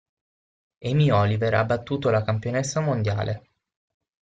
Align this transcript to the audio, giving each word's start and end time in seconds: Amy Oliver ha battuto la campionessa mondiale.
Amy 0.79 1.11
Oliver 1.11 1.53
ha 1.53 1.63
battuto 1.63 2.09
la 2.09 2.23
campionessa 2.23 2.79
mondiale. 2.79 3.49